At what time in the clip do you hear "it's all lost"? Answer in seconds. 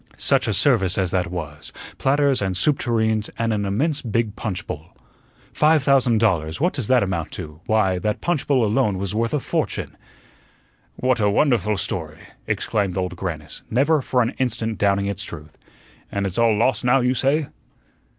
16.25-16.83